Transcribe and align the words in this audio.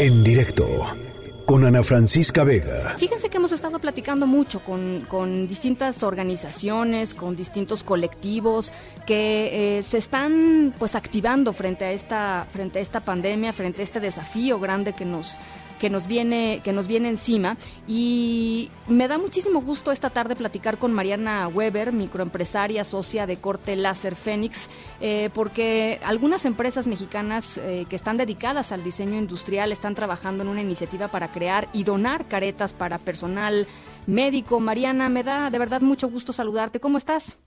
En 0.00 0.24
directo 0.24 0.66
con 1.44 1.62
Ana 1.66 1.82
Francisca 1.82 2.42
Vega. 2.42 2.94
Fíjense 2.96 3.28
que 3.28 3.36
hemos 3.36 3.52
estado 3.52 3.78
platicando 3.80 4.26
mucho 4.26 4.60
con, 4.60 5.04
con 5.06 5.46
distintas 5.46 6.02
organizaciones, 6.02 7.14
con 7.14 7.36
distintos 7.36 7.84
colectivos 7.84 8.72
que 9.04 9.76
eh, 9.76 9.82
se 9.82 9.98
están 9.98 10.74
pues 10.78 10.94
activando 10.94 11.52
frente 11.52 11.84
a 11.84 11.92
esta 11.92 12.46
frente 12.50 12.78
a 12.78 12.82
esta 12.82 13.00
pandemia, 13.00 13.52
frente 13.52 13.82
a 13.82 13.84
este 13.84 14.00
desafío 14.00 14.58
grande 14.58 14.94
que 14.94 15.04
nos 15.04 15.38
que 15.80 15.90
nos 15.90 16.06
viene 16.06 16.60
que 16.62 16.72
nos 16.72 16.86
viene 16.86 17.08
encima 17.08 17.56
y 17.88 18.70
me 18.86 19.08
da 19.08 19.18
muchísimo 19.18 19.60
gusto 19.62 19.90
esta 19.90 20.10
tarde 20.10 20.36
platicar 20.36 20.78
con 20.78 20.92
Mariana 20.92 21.48
Weber, 21.48 21.92
microempresaria 21.92 22.84
socia 22.84 23.26
de 23.26 23.38
Corte 23.38 23.74
Láser 23.76 24.14
Fénix, 24.14 24.68
eh, 25.00 25.30
porque 25.34 25.98
algunas 26.04 26.44
empresas 26.44 26.86
mexicanas 26.86 27.58
eh, 27.58 27.86
que 27.88 27.96
están 27.96 28.16
dedicadas 28.16 28.72
al 28.72 28.84
diseño 28.84 29.18
industrial 29.18 29.72
están 29.72 29.94
trabajando 29.94 30.42
en 30.42 30.50
una 30.50 30.60
iniciativa 30.60 31.08
para 31.08 31.32
crear 31.32 31.68
y 31.72 31.84
donar 31.84 32.26
caretas 32.28 32.72
para 32.72 32.98
personal 32.98 33.66
médico. 34.06 34.60
Mariana, 34.60 35.08
me 35.08 35.22
da 35.22 35.50
de 35.50 35.58
verdad 35.58 35.80
mucho 35.80 36.08
gusto 36.08 36.32
saludarte. 36.32 36.80
¿Cómo 36.80 36.98
estás? 36.98 37.40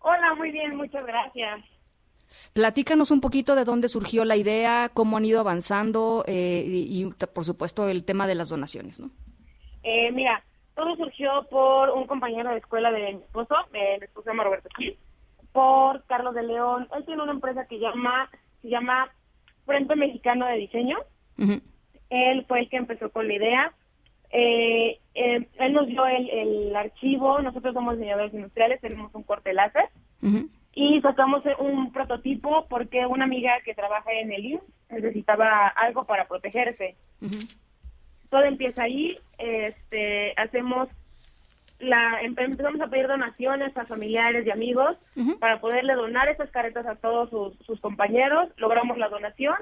Hola, 0.00 0.34
muy 0.34 0.50
bien, 0.50 0.76
muchas 0.76 1.04
gracias. 1.06 1.77
Platícanos 2.52 3.10
un 3.10 3.20
poquito 3.20 3.54
de 3.54 3.64
dónde 3.64 3.88
surgió 3.88 4.24
la 4.24 4.36
idea, 4.36 4.90
cómo 4.92 5.16
han 5.16 5.24
ido 5.24 5.40
avanzando 5.40 6.24
eh, 6.26 6.64
y, 6.66 7.06
por 7.34 7.44
supuesto, 7.44 7.88
el 7.88 8.04
tema 8.04 8.26
de 8.26 8.34
las 8.34 8.48
donaciones, 8.48 9.00
¿no? 9.00 9.10
Eh, 9.82 10.10
mira, 10.12 10.42
todo 10.74 10.96
surgió 10.96 11.46
por 11.50 11.90
un 11.90 12.06
compañero 12.06 12.50
de 12.50 12.58
escuela 12.58 12.90
de 12.90 13.14
mi 13.14 13.20
esposo, 13.20 13.54
mi 13.72 13.80
esposo 14.04 14.24
se 14.24 14.30
llama 14.30 14.44
Roberto 14.44 14.68
Gil, 14.76 14.96
por 15.52 16.04
Carlos 16.04 16.34
de 16.34 16.42
León. 16.42 16.88
Él 16.96 17.04
tiene 17.04 17.22
una 17.22 17.32
empresa 17.32 17.66
que 17.66 17.78
llama, 17.78 18.30
se 18.62 18.68
llama 18.68 19.10
Frente 19.64 19.96
Mexicano 19.96 20.46
de 20.46 20.56
Diseño. 20.56 20.98
Él 22.10 22.44
fue 22.46 22.60
el 22.60 22.68
que 22.68 22.76
empezó 22.76 23.10
con 23.10 23.28
la 23.28 23.34
idea. 23.34 23.72
Eh, 24.30 24.98
él 25.14 25.72
nos 25.72 25.86
dio 25.86 26.04
el, 26.06 26.76
archivo, 26.76 27.40
nosotros 27.40 27.72
somos 27.72 27.94
diseñadores 27.96 28.34
industriales, 28.34 28.80
tenemos 28.80 29.14
un 29.14 29.22
corte 29.22 29.52
láser 29.54 29.88
y 30.80 31.00
sacamos 31.00 31.42
un 31.58 31.90
prototipo 31.90 32.66
porque 32.68 33.04
una 33.04 33.24
amiga 33.24 33.60
que 33.64 33.74
trabaja 33.74 34.12
en 34.12 34.30
el 34.30 34.44
IMSS 34.44 34.62
necesitaba 34.90 35.66
algo 35.66 36.04
para 36.04 36.28
protegerse. 36.28 36.94
Todo 38.30 38.44
empieza 38.44 38.84
ahí, 38.84 39.18
este, 39.38 40.34
hacemos 40.36 40.88
la 41.80 42.22
em, 42.22 42.32
empezamos 42.38 42.80
a 42.80 42.86
pedir 42.86 43.08
donaciones 43.08 43.76
a 43.76 43.86
familiares 43.86 44.46
y 44.46 44.52
amigos 44.52 44.96
para 45.40 45.60
poderle 45.60 45.94
donar 45.94 46.28
esas 46.28 46.48
caretas 46.50 46.86
a 46.86 46.94
todos 46.94 47.28
sus, 47.30 47.66
sus 47.66 47.80
compañeros, 47.80 48.48
logramos 48.56 48.98
la 48.98 49.08
donación, 49.08 49.56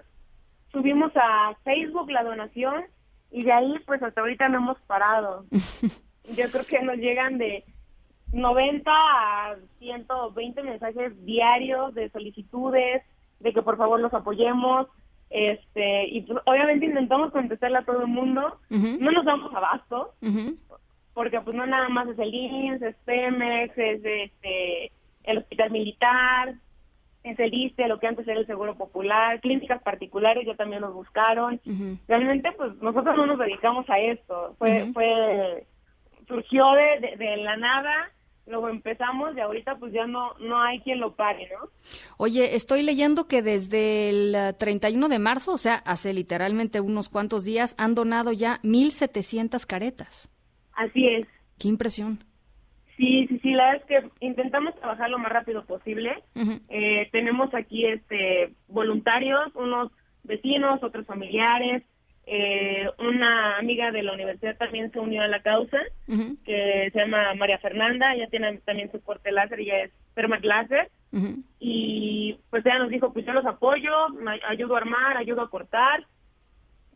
subimos 0.71 1.13
a 1.15 1.55
Facebook 1.65 2.11
la 2.11 2.25
donación 2.25 2.85
y 3.31 3.43
de 3.43 3.53
ahí 3.53 3.75
pues 3.87 4.03
hasta 4.03 4.21
ahorita 4.21 4.51
no 4.51 4.59
hemos 4.59 4.79
parado. 4.83 5.47
Yo 6.37 6.51
creo 6.51 6.67
que 6.67 6.83
nos 6.83 6.99
llegan 6.99 7.39
de 7.39 7.65
90 8.33 8.91
a 8.91 9.57
120 10.05 10.63
mensajes 10.63 11.25
diarios 11.25 11.95
de 11.95 12.11
solicitudes, 12.11 13.03
de 13.41 13.53
que 13.53 13.63
por 13.63 13.77
favor 13.77 14.01
los 14.01 14.13
apoyemos. 14.15 14.87
Este, 15.31 16.09
y 16.09 16.23
pues, 16.23 16.39
obviamente 16.45 16.87
intentamos 16.87 17.33
contestarle 17.33 17.79
a 17.79 17.85
todo 17.85 18.03
el 18.03 18.09
mundo. 18.09 18.59
No 18.71 19.11
nos 19.11 19.25
damos 19.25 19.53
abasto, 19.55 20.15
porque 21.15 21.41
pues 21.41 21.57
no 21.57 21.67
nada 21.67 21.89
más 21.89 22.09
es 22.09 22.19
el 22.19 22.35
INS, 22.35 22.83
es 22.83 22.97
Pemex, 23.05 23.77
es 23.77 24.05
este, 24.05 24.93
el 25.25 25.39
Hospital 25.39 25.71
Militar, 25.71 26.55
es 27.23 27.39
el 27.41 27.53
ISTE, 27.53 27.89
lo 27.89 27.99
que 27.99 28.07
antes 28.07 28.27
era 28.29 28.39
el 28.39 28.47
Seguro 28.47 28.77
Popular, 28.77 29.41
clínicas 29.41 29.83
particulares 29.83 30.47
ya 30.47 30.55
también 30.55 30.83
nos 30.83 30.95
buscaron. 30.95 31.61
Realmente 32.07 32.53
pues 32.53 32.77
nosotros 32.77 33.17
no 33.17 33.27
nos 33.27 33.39
dedicamos 33.39 33.89
a 33.91 33.99
esto, 33.99 34.55
fue, 34.59 34.93
fue 34.93 35.67
surgió 36.29 36.73
de, 36.73 37.17
de 37.17 37.37
la 37.39 37.57
nada 37.57 38.13
luego 38.47 38.69
empezamos 38.69 39.37
y 39.37 39.41
ahorita 39.41 39.77
pues 39.77 39.93
ya 39.93 40.07
no 40.07 40.35
no 40.39 40.61
hay 40.61 40.81
quien 40.81 41.01
lo 41.01 41.15
pare, 41.15 41.49
¿no? 41.53 41.69
Oye, 42.17 42.55
estoy 42.55 42.83
leyendo 42.83 43.27
que 43.27 43.43
desde 43.43 44.09
el 44.09 44.55
31 44.57 45.09
de 45.09 45.19
marzo, 45.19 45.53
o 45.53 45.59
sea, 45.59 45.77
hace 45.77 46.13
literalmente 46.13 46.81
unos 46.81 47.09
cuantos 47.09 47.45
días, 47.45 47.75
han 47.79 47.95
donado 47.95 48.33
ya 48.33 48.61
1.700 48.63 49.67
caretas. 49.67 50.31
Así 50.75 51.07
es. 51.07 51.27
Qué 51.59 51.69
impresión. 51.69 52.19
Sí, 52.97 53.27
sí, 53.29 53.39
sí, 53.43 53.51
la 53.51 53.73
verdad 53.73 53.83
es 53.83 54.03
que 54.03 54.27
intentamos 54.27 54.75
trabajar 54.77 55.11
lo 55.11 55.19
más 55.19 55.31
rápido 55.31 55.65
posible. 55.67 56.23
eh, 56.69 57.09
tenemos 57.13 57.53
aquí 57.55 57.85
este 57.85 58.55
voluntarios, 58.69 59.55
unos 59.55 59.93
vecinos, 60.25 60.83
otros 60.83 61.07
familiares, 61.07 61.83
eh, 62.29 62.91
una 62.99 63.57
amiga 63.57 63.93
de 63.93 64.03
la 64.03 64.13
universidad 64.13 64.57
también 64.57 64.91
se 64.91 64.99
unió 64.99 65.23
a 65.23 65.29
la 65.29 65.43
causa, 65.43 65.79
que 66.45 66.91
se 66.93 66.99
llama 66.99 67.35
María 67.35 67.59
Fernanda, 67.59 68.15
ella 68.15 68.27
tiene 68.29 68.59
también 68.59 68.91
su 68.91 69.01
corte 69.01 69.31
láser, 69.31 69.61
ella 69.61 69.85
es 69.85 69.93
perma 70.13 70.41
láser, 70.43 70.91
y 71.61 72.37
pues 72.51 72.67
ella 72.67 72.81
nos 72.81 72.91
dijo, 72.91 73.13
pues 73.13 73.25
yo 73.25 73.33
los 73.33 73.47
apoyo, 73.47 73.93
ayudo 74.49 74.75
a 74.75 74.79
armar, 74.79 75.17
ayudo 75.17 75.43
a 75.43 75.51
cortar, 75.51 76.05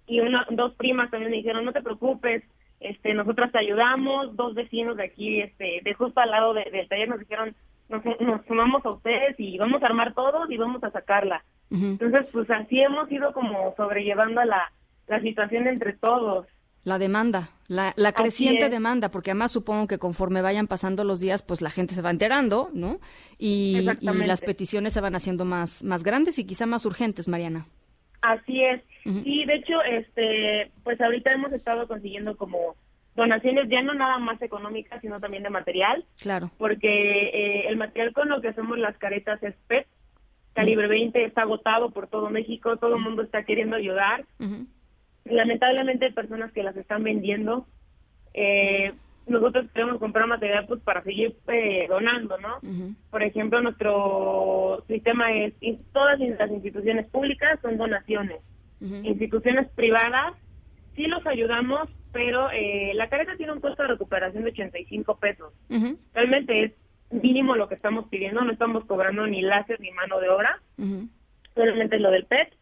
y 0.09 0.19
una, 0.19 0.45
dos 0.51 0.75
primas 0.75 1.11
también 1.13 1.31
me 1.31 1.37
dijeron, 1.37 1.65
no 1.65 1.73
te 1.73 1.83
preocupes, 1.83 2.43
este, 2.81 3.15
nosotras 3.15 3.53
te 3.53 3.59
ayudamos, 3.59 4.35
dos 4.35 4.55
vecinos 4.55 4.97
de 4.97 5.05
aquí, 5.05 5.41
este, 5.41 5.81
de 5.85 5.95
justo 5.95 6.21
al 6.21 6.33
lado 6.33 6.55
del 6.55 6.89
taller 6.89 7.09
nos 7.09 7.21
dijeron, 7.21 7.55
nos, 7.89 8.03
nos 8.21 8.45
sumamos 8.47 8.85
a 8.85 8.91
ustedes 8.91 9.39
y 9.39 9.59
vamos 9.59 9.81
a 9.83 9.87
armar 9.87 10.13
todos 10.13 10.51
y 10.51 10.57
vamos 10.57 10.83
a 10.83 10.91
sacarla. 10.91 11.45
Entonces, 11.71 12.29
pues 12.33 12.51
así 12.51 12.81
hemos 12.81 13.11
ido 13.13 13.33
como 13.33 13.73
sobrellevando 13.77 14.41
a 14.41 14.45
la 14.45 14.73
la 15.11 15.21
situación 15.21 15.67
entre 15.67 15.93
todos. 15.95 16.47
La 16.83 16.99
demanda, 16.99 17.51
la, 17.69 17.93
la 17.97 18.13
creciente 18.13 18.71
demanda, 18.71 19.11
porque 19.11 19.33
además 19.33 19.53
supongo 19.53 19.87
que 19.87 19.99
conforme 19.99 20.41
vayan 20.41 20.67
pasando 20.67 21.05
los 21.05 21.21
días, 21.21 21.43
pues 21.43 21.61
la 21.61 21.69
gente 21.69 21.95
se 21.95 22.01
va 22.01 22.11
enterando, 22.11 22.71
¿no? 22.73 23.01
Y, 23.37 23.83
las 24.01 24.41
peticiones 24.41 24.95
se 24.95 25.03
van 25.03 25.15
haciendo 25.15 25.45
más, 25.45 25.85
más 25.85 26.03
grandes 26.03 26.39
y 26.39 26.47
quizá 26.47 26.65
más 26.65 26.87
urgentes, 26.87 27.29
Mariana. 27.29 27.67
Así 28.23 28.65
es. 28.65 28.81
Y 29.05 29.45
de 29.45 29.57
hecho, 29.57 29.83
este, 29.83 30.71
pues 30.83 30.99
ahorita 31.01 31.33
hemos 31.33 31.53
estado 31.53 31.87
consiguiendo 31.87 32.37
como 32.37 32.77
donaciones 33.15 33.69
ya 33.69 33.83
no 33.83 33.93
nada 33.93 34.19
más 34.19 34.41
económicas, 34.41 35.03
sino 35.03 35.21
también 35.21 35.43
de 35.43 35.51
material. 35.51 36.05
Claro. 36.19 36.51
Porque 36.57 36.89
eh, 36.89 37.69
el 37.69 37.77
material 37.77 38.13
con 38.15 38.29
lo 38.29 38.41
que 38.41 38.49
hacemos 38.49 38.79
las 38.79 38.97
caretas 38.97 39.43
es 39.43 39.55
PET, 39.67 39.87
calibre 40.55 40.87
20, 40.87 41.25
está 41.25 41.43
agotado 41.43 41.91
por 41.91 42.07
todo 42.07 42.31
México, 42.31 42.79
todo 42.79 42.97
el 42.97 43.03
mundo 43.03 43.23
está 43.23 43.45
queriendo 43.45 43.77
ayudar 43.77 44.25
lamentablemente 45.31 46.07
hay 46.07 46.13
personas 46.13 46.53
que 46.53 46.63
las 46.63 46.77
están 46.77 47.03
vendiendo. 47.03 47.67
Eh, 48.35 48.93
nosotros 49.27 49.67
queremos 49.73 49.99
comprar 49.99 50.27
material 50.27 50.67
pues 50.67 50.81
para 50.81 51.03
seguir 51.03 51.37
eh, 51.49 51.87
donando, 51.89 52.37
¿no? 52.39 52.59
Por 53.11 53.23
ejemplo, 53.23 53.61
nuestro 53.61 54.85
sistema 54.89 55.33
es, 55.33 55.55
todas 55.93 56.19
las 56.19 56.51
instituciones 56.51 57.07
públicas 57.07 57.59
son 57.63 57.77
donaciones. 57.77 58.41
Instituciones 58.81 59.69
privadas 59.71 60.35
sí 60.97 61.07
los 61.07 61.25
ayudamos, 61.27 61.89
pero 62.13 62.51
eh, 62.51 62.93
la 62.95 63.09
careta 63.09 63.37
tiene 63.37 63.53
un 63.53 63.61
costo 63.61 63.83
de 63.83 63.91
recuperación 63.91 64.45
de 64.45 64.51
85 64.51 65.17
pesos. 65.19 65.53
Realmente 66.15 66.65
es 66.65 66.73
mínimo 67.11 67.57
lo 67.57 67.69
que 67.69 67.75
estamos 67.75 68.07
pidiendo, 68.09 68.43
no 68.43 68.53
estamos 68.53 68.85
cobrando 68.87 69.27
ni 69.27 69.43
láser 69.43 69.81
ni 69.81 69.91
mano 69.93 70.19
de 70.19 70.29
obra, 70.29 70.61
solamente 71.55 71.99
lo 71.99 72.11
del 72.11 72.25
PET 72.25 72.55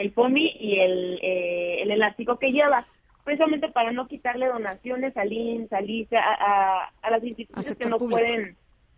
el 0.00 0.12
FOMI 0.12 0.56
y 0.58 0.78
el, 0.80 1.18
eh, 1.22 1.82
el 1.82 1.90
elástico 1.90 2.38
que 2.38 2.50
lleva, 2.50 2.86
precisamente 3.22 3.68
para 3.68 3.92
no 3.92 4.08
quitarle 4.08 4.46
donaciones 4.46 5.14
al 5.16 5.32
INS, 5.32 5.72
al 5.72 5.86
a, 6.12 6.90
a, 7.02 7.10
las 7.10 7.22
instituciones 7.22 7.76
que 7.76 7.88
no 7.88 7.98
pueden 7.98 8.56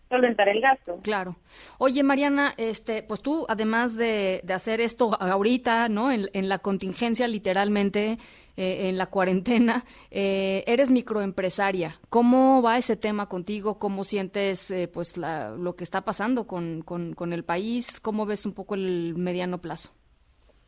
solventar 0.09 0.49
el 0.49 0.61
gasto. 0.61 1.01
Claro. 1.03 1.37
Oye, 1.79 2.03
Mariana, 2.03 2.55
este, 2.57 3.03
pues 3.03 3.21
tú, 3.21 3.47
además 3.49 3.97
de, 3.97 4.43
de 4.45 4.55
hacer 4.55 4.81
esto 4.81 5.17
ahorita, 5.21 5.89
¿no? 5.89 6.13
En, 6.13 6.29
en 6.35 6.49
la 6.49 6.59
contingencia, 6.59 7.27
literalmente, 7.27 8.19
eh, 8.57 8.89
en 8.89 8.99
la 8.99 9.07
cuarentena, 9.07 9.85
eh, 10.11 10.63
eres 10.67 10.91
microempresaria. 10.91 11.97
¿Cómo 12.11 12.63
va 12.63 12.79
ese 12.79 12.97
tema 12.97 13.29
contigo? 13.29 13.79
¿Cómo 13.79 14.05
sientes, 14.05 14.71
eh, 14.71 14.87
pues, 14.87 15.17
la, 15.17 15.51
lo 15.51 15.75
que 15.75 15.85
está 15.85 16.03
pasando 16.03 16.47
con, 16.47 16.83
con, 16.83 17.15
con 17.15 17.33
el 17.33 17.45
país? 17.45 17.99
¿Cómo 17.99 18.25
ves 18.27 18.47
un 18.47 18.53
poco 18.53 18.75
el 18.75 19.15
mediano 19.17 19.59
plazo? 19.59 19.91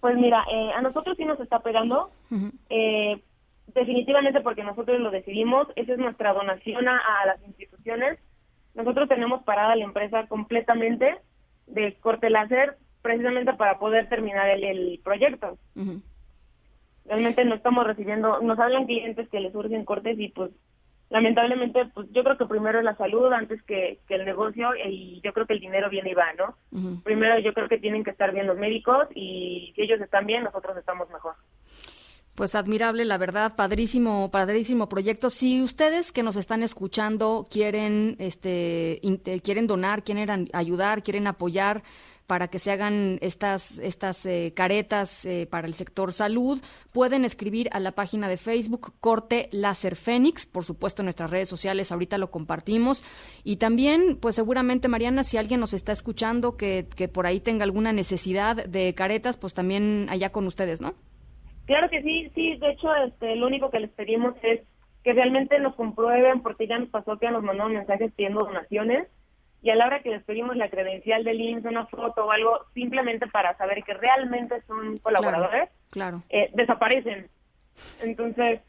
Pues 0.05 0.19
mira, 0.19 0.45
eh, 0.53 0.71
a 0.77 0.83
nosotros 0.83 1.17
sí 1.17 1.25
nos 1.25 1.41
está 1.41 1.61
pegando, 1.61 2.11
eh, 2.69 3.23
definitivamente 3.69 4.43
porque 4.43 4.63
nosotros 4.63 5.01
lo 5.01 5.11
decidimos, 5.11 5.67
esa 5.77 5.95
es 5.95 5.99
nuestra 5.99 6.35
donación 6.35 6.87
a, 6.87 7.25
las 7.25 7.43
instituciones. 7.47 8.19
Nosotros 8.75 9.09
tenemos 9.09 9.43
parada 9.45 9.75
la 9.75 9.85
empresa 9.85 10.27
completamente 10.27 11.17
de 11.69 11.95
corte 12.01 12.29
láser 12.29 12.77
precisamente 13.01 13.55
para 13.55 13.79
poder 13.79 14.11
terminar 14.11 14.51
el, 14.51 15.01
proyecto. 15.03 15.57
Realmente 17.07 17.47
no 17.47 17.55
estamos 17.55 17.87
recibiendo, 17.87 18.43
nos 18.43 18.59
hablan 18.59 18.85
clientes 18.85 19.27
que 19.31 19.41
les 19.41 19.53
surgen 19.53 19.87
cortes 19.87 20.19
y 20.21 20.29
pues 20.29 20.51
lamentablemente, 21.11 21.87
pues 21.95 22.09
yo 22.13 22.25
creo 22.25 22.37
que 22.37 22.47
primero 22.47 22.79
es 22.79 22.85
la 22.85 22.97
salud 22.97 23.33
antes 23.33 23.63
que, 23.63 23.99
el 24.09 24.25
negocio 24.25 24.71
y 24.77 25.21
yo 25.23 25.33
creo 25.33 25.47
que 25.47 25.55
el 25.55 25.61
dinero 25.61 25.91
viene 25.91 26.11
y 26.11 26.15
va, 26.15 26.33
¿no? 26.35 26.57
Primero 27.03 27.39
yo 27.39 27.53
creo 27.53 27.69
que 27.69 27.79
tienen 27.79 28.05
que 28.05 28.11
estar 28.11 28.33
bien 28.33 28.47
los 28.47 28.59
médicos 28.59 29.09
y 29.15 29.73
si 29.75 29.83
ellos 29.83 30.01
están 30.01 30.27
bien, 30.27 30.45
nosotros 30.45 30.77
estamos 30.77 31.09
mejor. 31.11 31.35
Pues 32.35 32.57
admirable, 32.57 33.05
la 33.05 33.17
verdad, 33.17 33.55
padrísimo, 33.55 34.31
padrísimo 34.33 34.89
proyecto. 34.89 35.31
Si 35.31 35.63
ustedes 35.63 36.11
que 36.11 36.25
nos 36.25 36.35
están 36.35 36.65
escuchando 36.65 37.47
quieren, 37.49 38.17
este, 38.19 39.01
quieren 39.45 39.69
donar, 39.69 40.03
quieren 40.03 40.51
ayudar, 40.53 41.05
quieren 41.05 41.29
apoyar, 41.29 41.85
para 42.27 42.49
que 42.49 42.59
se 42.59 42.71
hagan 42.73 43.19
estas, 43.21 43.79
estas 43.79 44.25
eh, 44.25 44.53
caretas 44.57 45.25
eh, 45.27 45.47
para 45.51 45.67
el 45.67 45.75
sector 45.75 46.13
salud, 46.13 46.61
pueden 46.91 47.25
escribir 47.25 47.69
a 47.73 47.81
la 47.81 47.93
página 47.93 48.29
de 48.29 48.39
Facebook 48.39 48.95
Corte 49.01 49.49
Láser 49.53 49.95
Fénix, 49.95 50.47
por 50.47 50.65
supuesto 50.65 51.03
en 51.03 51.07
nuestras 51.07 51.31
redes 51.31 51.49
sociales, 51.49 51.93
ahorita 51.93 52.17
lo 52.17 52.31
compartimos. 52.31 53.05
Y 53.43 53.57
también, 53.57 54.17
pues 54.21 54.37
seguramente, 54.37 54.89
Mariana, 54.89 55.23
si 55.23 55.37
alguien 55.37 55.61
nos 55.61 55.75
está 55.75 55.93
escuchando 55.93 56.57
que, 56.57 56.89
que 56.97 57.09
por 57.09 57.27
ahí 57.27 57.41
tenga 57.41 57.65
alguna 57.65 57.93
necesidad 57.93 58.65
de 58.65 58.95
caretas, 58.95 59.37
pues 59.37 59.53
también 59.53 60.07
allá 60.09 60.33
con 60.33 60.47
ustedes, 60.47 60.81
¿no? 60.81 60.95
Claro 61.67 61.89
que 61.89 62.03
sí, 62.03 62.31
sí, 62.35 62.57
de 62.57 62.71
hecho, 62.71 62.95
este, 62.95 63.37
lo 63.37 63.47
único 63.47 63.71
que 63.71 63.81
les 63.81 63.91
pedimos 63.91 64.35
es 64.43 64.61
que 65.03 65.13
realmente 65.13 65.59
nos 65.59 65.75
comprueben, 65.75 66.43
porque 66.43 66.67
ya 66.67 66.79
nos 66.79 66.89
pasó 66.89 67.19
que 67.19 67.31
nos 67.31 67.43
mandaron 67.43 67.75
mensajes 67.75 68.13
pidiendo 68.15 68.45
donaciones 68.45 69.09
y 69.65 69.71
a 69.71 69.77
la 69.77 69.87
hora 69.87 70.03
que 70.03 70.11
les 70.11 70.23
pedimos 70.25 70.57
la 70.57 70.69
credencial 70.69 71.25
del 71.25 71.41
IMSS, 71.41 71.65
una 71.65 71.87
foto 71.87 72.27
o 72.27 72.31
algo, 72.31 72.67
simplemente 72.75 73.27
para 73.27 73.57
saber 73.57 73.83
que 73.83 73.95
realmente 73.95 74.61
son 74.67 74.99
colaboradores, 74.99 75.71
claro, 75.91 76.23
eh, 76.29 76.51
desaparecen. 76.53 77.29
Entonces, 78.03 78.61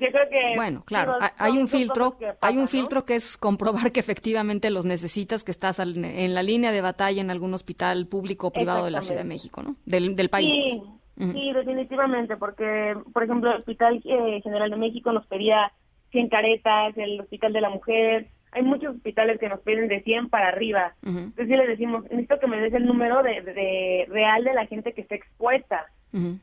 yo 0.00 0.08
creo 0.10 0.28
que 0.30 0.56
bueno 0.56 0.82
claro 0.86 1.18
hay 1.36 1.58
un 1.58 1.68
filtro 1.68 2.16
hay 2.40 2.56
un 2.56 2.66
filtro 2.66 3.04
que 3.04 3.14
es 3.14 3.36
comprobar 3.36 3.92
que 3.92 4.00
efectivamente 4.00 4.70
los 4.70 4.86
necesitas 4.86 5.44
que 5.44 5.50
estás 5.50 5.78
en 5.80 6.34
la 6.34 6.42
línea 6.42 6.72
de 6.72 6.80
batalla 6.80 7.20
en 7.20 7.30
algún 7.30 7.52
hospital 7.52 8.06
público 8.06 8.46
o 8.46 8.50
privado 8.50 8.86
de 8.86 8.90
la 8.90 9.02
Ciudad 9.02 9.20
de 9.20 9.28
México 9.28 9.62
no 9.62 9.76
del, 9.84 10.16
del 10.16 10.30
país 10.30 10.50
sí, 10.50 10.82
sí 11.16 11.52
definitivamente 11.52 12.36
porque 12.36 12.96
por 13.12 13.22
ejemplo 13.22 13.50
el 13.50 13.58
hospital 13.58 14.00
eh, 14.04 14.40
general 14.42 14.70
de 14.70 14.76
México 14.76 15.12
nos 15.12 15.26
pedía 15.26 15.72
100 16.10 16.28
caretas 16.28 16.96
el 16.96 17.20
hospital 17.20 17.52
de 17.52 17.60
la 17.60 17.70
mujer 17.70 18.28
hay 18.52 18.62
muchos 18.62 18.94
hospitales 18.94 19.40
que 19.40 19.48
nos 19.48 19.60
piden 19.60 19.88
de 19.88 20.02
100 20.02 20.28
para 20.28 20.48
arriba. 20.48 20.94
Entonces 21.02 21.48
sí 21.48 21.56
les 21.56 21.68
decimos, 21.68 22.04
necesito 22.04 22.38
que 22.38 22.46
me 22.46 22.60
des 22.60 22.74
el 22.74 22.86
número 22.86 23.22
de, 23.22 24.06
real 24.08 24.44
de 24.44 24.52
la 24.52 24.66
gente 24.66 24.92
que 24.92 25.00
está 25.00 25.14
expuesta, 25.14 25.86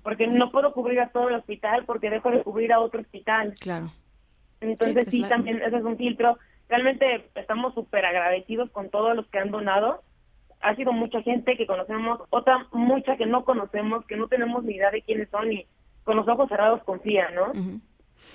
porque 0.02 0.26
no 0.26 0.52
puedo 0.52 0.74
cubrir 0.74 1.00
a 1.00 1.10
todo 1.10 1.30
el 1.30 1.36
hospital 1.36 1.86
porque 1.86 2.10
dejo 2.10 2.32
de 2.32 2.42
cubrir 2.42 2.74
a 2.74 2.80
otro 2.80 3.02
hospital. 3.02 3.54
Claro. 3.60 3.92
Entonces 4.60 5.06
sí, 5.10 5.20
pues 5.20 5.30
también 5.30 5.62
ese 5.62 5.78
es 5.78 5.84
un 5.84 5.98
filtro. 5.98 6.40
Realmente 6.68 7.30
estamos 7.36 7.76
súper 7.76 8.06
agradecidos 8.06 8.72
con 8.72 8.90
todos 8.90 9.16
los 9.16 9.28
que 9.28 9.38
han 9.38 9.52
donado. 9.52 10.02
Ha 10.62 10.76
sido 10.76 10.92
mucha 10.92 11.22
gente 11.22 11.56
que 11.56 11.68
conocemos, 11.68 12.22
otra 12.30 12.68
mucha 12.72 13.16
que 13.18 13.26
no 13.26 13.46
conocemos, 13.46 14.06
que 14.06 14.18
no 14.18 14.28
tenemos 14.28 14.64
ni 14.64 14.76
idea 14.76 14.92
de 14.92 15.02
quiénes 15.02 15.30
son 15.30 15.52
y 15.52 15.66
con 16.04 16.18
los 16.18 16.28
ojos 16.28 16.50
cerrados 16.50 16.84
confían, 16.84 17.36
¿no? 17.36 17.52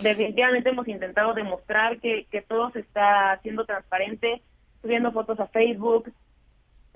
definitivamente 0.01 0.71
hemos 0.71 0.89
intentado 0.89 1.35
demostrar 1.35 2.01
que, 2.01 2.27
que 2.31 2.43
todo 2.43 2.71
se 2.71 2.81
está 2.81 3.33
haciendo 3.33 3.65
transparente, 3.65 4.43
subiendo 4.83 5.13
fotos 5.13 5.39
a 5.41 5.47
Facebook, 5.49 6.13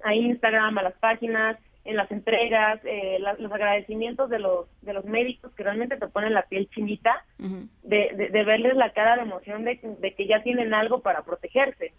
a 0.03 0.15
Instagram, 0.15 0.79
a 0.79 0.83
las 0.83 0.95
páginas, 0.95 1.59
en 1.85 1.97
las 1.97 2.11
entregas, 2.11 2.81
eh, 2.85 3.19
los 3.39 3.51
agradecimientos 3.51 4.29
de 4.29 4.39
los 4.39 4.67
de 4.83 4.93
los 4.93 5.07
médicos 5.07 5.55
que 5.55 5.63
realmente 5.63 5.97
te 5.97 6.07
ponen 6.09 6.35
la 6.35 6.43
piel 6.43 6.69
chinita, 6.69 7.25
de, 7.39 8.31
de, 8.31 8.45
verles 8.45 8.77
la 8.77 8.93
cara 8.93 9.17
de 9.17 9.23
emoción 9.23 9.65
de, 9.65 9.81
de 9.99 10.15
que 10.15 10.27
ya 10.27 10.43
tienen 10.43 10.75
algo 10.75 11.01
para 11.01 11.23
protegerse. 11.23 11.95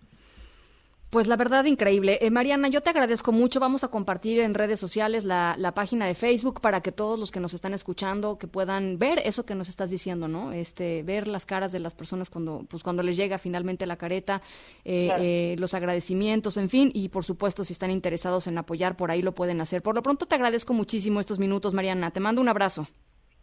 Pues 1.10 1.26
la 1.26 1.38
verdad, 1.38 1.66
increíble. 1.66 2.20
Eh, 2.22 2.30
Mariana, 2.30 2.68
yo 2.68 2.82
te 2.82 2.92
agradezco 2.92 3.32
mucho. 3.32 3.60
Vamos 3.60 3.84
a 3.84 3.88
compartir 3.88 4.42
en 4.42 4.54
redes 4.54 4.80
sociales 4.80 5.24
la, 5.24 5.56
la, 5.58 5.74
página 5.74 6.06
de 6.06 6.14
Facebook 6.14 6.62
para 6.62 6.82
que 6.82 6.92
todos 6.92 7.18
los 7.18 7.32
que 7.32 7.40
nos 7.40 7.56
están 7.56 7.74
escuchando 7.74 8.38
que 8.38 8.48
puedan 8.48 9.00
ver 9.00 9.20
eso 9.26 9.44
que 9.44 9.56
nos 9.56 9.70
estás 9.70 9.90
diciendo, 9.90 10.28
¿no? 10.28 10.54
Este, 10.54 11.02
ver 11.02 11.28
las 11.28 11.48
caras 11.48 11.72
de 11.72 11.80
las 11.80 11.96
personas 11.96 12.30
cuando, 12.30 12.64
pues 12.70 12.84
cuando 12.84 13.02
les 13.02 13.18
llega 13.18 13.40
finalmente 13.40 13.88
la 13.88 13.96
careta, 13.96 14.44
eh, 14.86 15.10
eh, 15.20 15.56
los 15.58 15.74
agradecimientos, 15.74 16.58
en 16.58 16.70
fin, 16.70 16.92
y 16.94 17.10
por 17.10 17.24
supuesto 17.24 17.64
si 17.64 17.74
están 17.74 17.90
interesados 17.90 18.46
en 18.46 18.60
apoyar 18.60 18.96
por 18.96 19.10
ahí 19.10 19.24
lo 19.24 19.34
pueden 19.34 19.62
hacer. 19.62 19.82
Por 19.82 19.96
lo 19.96 20.04
pronto 20.04 20.28
te 20.28 20.36
agradezco 20.36 20.76
muchísimo 20.76 21.20
estos 21.20 21.40
minutos, 21.40 21.74
Mariana. 21.74 22.12
Te 22.12 22.20
mando 22.20 22.40
un 22.40 22.50
abrazo. 22.50 22.88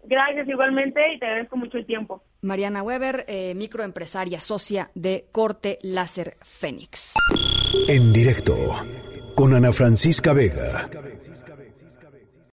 Gracias 0.05 0.49
igualmente 0.49 1.01
y 1.15 1.19
te 1.19 1.27
agradezco 1.27 1.57
mucho 1.57 1.79
el 1.79 1.87
tiempo. 1.87 2.23
Mariana 2.47 2.83
Weber, 2.83 3.25
eh, 3.29 3.55
microempresaria, 3.55 4.41
socia 4.41 4.91
de 4.95 5.27
Corte 5.33 5.79
Láser 5.83 6.37
Fénix. 6.41 7.13
En 7.89 8.13
directo 8.13 8.57
con 9.35 9.53
Ana 9.53 9.73
Francisca 9.73 10.33
Vega. 10.33 10.89